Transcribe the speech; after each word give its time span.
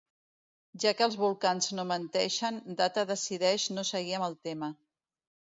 Ja 0.83 0.93
que 1.01 1.03
els 1.07 1.17
Vulcans 1.23 1.67
no 1.79 1.85
menteixen, 1.89 2.57
Data 2.81 3.05
decideix 3.13 3.67
no 3.77 3.85
seguir 3.93 4.19
amb 4.21 4.29
el 4.31 4.37
tema. 4.49 4.73